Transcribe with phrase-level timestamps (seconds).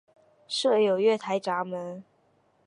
[0.47, 2.03] 设有月台闸门。